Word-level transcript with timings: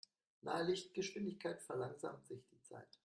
Nahe 0.41 0.63
Lichtgeschwindigkeit 0.63 1.61
verlangsamt 1.61 2.25
sich 2.25 2.43
die 2.47 2.59
Zeit. 2.63 2.97